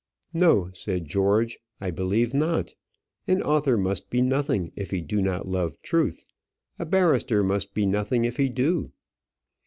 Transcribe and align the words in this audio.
"No," 0.33 0.71
said 0.73 1.05
George, 1.05 1.59
"I 1.79 1.91
believe 1.91 2.33
not. 2.33 2.73
An 3.27 3.39
author 3.43 3.77
must 3.77 4.09
be 4.09 4.19
nothing 4.19 4.71
if 4.75 4.89
he 4.89 4.99
do 4.99 5.21
not 5.21 5.47
love 5.47 5.79
truth; 5.83 6.25
a 6.79 6.87
barrister 6.87 7.43
must 7.43 7.75
be 7.75 7.85
nothing 7.85 8.25
if 8.25 8.37
he 8.37 8.49
do." 8.49 8.93